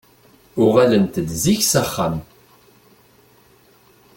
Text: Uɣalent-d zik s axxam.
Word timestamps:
Uɣalent-d 0.63 1.29
zik 1.41 1.61
s 1.71 1.73
axxam. 1.81 2.15